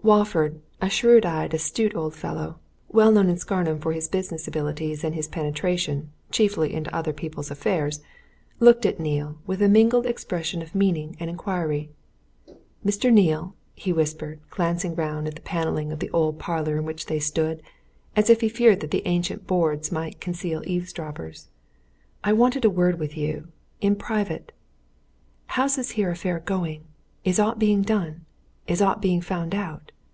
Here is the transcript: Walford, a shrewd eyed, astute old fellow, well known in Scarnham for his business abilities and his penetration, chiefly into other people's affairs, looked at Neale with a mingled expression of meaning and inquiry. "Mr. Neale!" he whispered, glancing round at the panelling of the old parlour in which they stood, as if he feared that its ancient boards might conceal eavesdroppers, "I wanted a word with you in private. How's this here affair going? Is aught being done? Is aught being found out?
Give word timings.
Walford, 0.00 0.60
a 0.80 0.88
shrewd 0.88 1.26
eyed, 1.26 1.52
astute 1.52 1.94
old 1.94 2.14
fellow, 2.14 2.60
well 2.88 3.10
known 3.12 3.28
in 3.28 3.36
Scarnham 3.36 3.78
for 3.80 3.92
his 3.92 4.08
business 4.08 4.46
abilities 4.48 5.02
and 5.04 5.12
his 5.14 5.26
penetration, 5.28 6.12
chiefly 6.30 6.72
into 6.72 6.94
other 6.96 7.12
people's 7.12 7.50
affairs, 7.50 8.00
looked 8.60 8.86
at 8.86 8.98
Neale 9.00 9.36
with 9.46 9.60
a 9.60 9.68
mingled 9.68 10.06
expression 10.06 10.62
of 10.62 10.72
meaning 10.74 11.14
and 11.20 11.28
inquiry. 11.28 11.90
"Mr. 12.86 13.12
Neale!" 13.12 13.54
he 13.74 13.92
whispered, 13.92 14.38
glancing 14.50 14.94
round 14.94 15.26
at 15.28 15.34
the 15.34 15.40
panelling 15.42 15.90
of 15.92 15.98
the 15.98 16.10
old 16.10 16.38
parlour 16.38 16.76
in 16.78 16.84
which 16.84 17.06
they 17.06 17.18
stood, 17.18 17.60
as 18.16 18.30
if 18.30 18.40
he 18.40 18.48
feared 18.48 18.78
that 18.80 18.94
its 18.94 19.02
ancient 19.04 19.46
boards 19.48 19.90
might 19.92 20.20
conceal 20.22 20.62
eavesdroppers, 20.64 21.48
"I 22.24 22.32
wanted 22.34 22.64
a 22.64 22.70
word 22.70 22.98
with 23.00 23.14
you 23.16 23.48
in 23.82 23.94
private. 23.96 24.52
How's 25.48 25.74
this 25.76 25.90
here 25.90 26.10
affair 26.12 26.38
going? 26.40 26.84
Is 27.24 27.38
aught 27.40 27.58
being 27.58 27.82
done? 27.82 28.24
Is 28.66 28.80
aught 28.80 29.02
being 29.02 29.20
found 29.20 29.54
out? 29.54 29.92